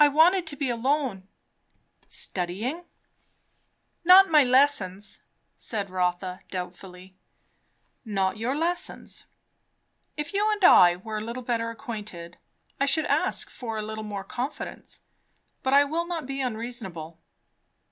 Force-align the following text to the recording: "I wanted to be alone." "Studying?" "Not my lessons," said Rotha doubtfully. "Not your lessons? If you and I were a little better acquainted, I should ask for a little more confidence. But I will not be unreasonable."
"I 0.00 0.08
wanted 0.08 0.44
to 0.48 0.56
be 0.56 0.70
alone." 0.70 1.28
"Studying?" 2.08 2.82
"Not 4.04 4.28
my 4.28 4.42
lessons," 4.42 5.20
said 5.54 5.88
Rotha 5.88 6.40
doubtfully. 6.50 7.14
"Not 8.04 8.38
your 8.38 8.56
lessons? 8.56 9.24
If 10.16 10.32
you 10.34 10.50
and 10.50 10.64
I 10.64 10.96
were 10.96 11.18
a 11.18 11.24
little 11.24 11.44
better 11.44 11.70
acquainted, 11.70 12.38
I 12.80 12.86
should 12.86 13.06
ask 13.06 13.48
for 13.48 13.78
a 13.78 13.82
little 13.82 14.02
more 14.02 14.24
confidence. 14.24 15.02
But 15.62 15.74
I 15.74 15.84
will 15.84 16.08
not 16.08 16.26
be 16.26 16.40
unreasonable." 16.40 17.20